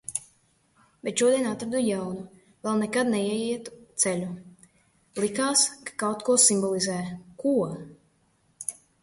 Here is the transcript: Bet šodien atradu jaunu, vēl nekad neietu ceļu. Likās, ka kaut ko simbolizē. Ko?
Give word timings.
Bet 1.07 1.19
šodien 1.23 1.49
atradu 1.49 1.81
jaunu, 1.87 2.23
vēl 2.67 2.79
nekad 2.85 3.11
neietu 3.11 3.75
ceļu. 4.05 4.31
Likās, 5.27 5.67
ka 5.91 5.95
kaut 6.07 6.25
ko 6.31 6.39
simbolizē. 6.47 6.99
Ko? 7.45 7.55